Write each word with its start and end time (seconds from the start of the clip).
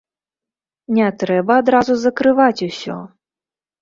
Не 0.99 1.09
трэба 1.23 1.53
адразу 1.65 1.93
закрываць 2.07 2.65
усё! 2.71 2.97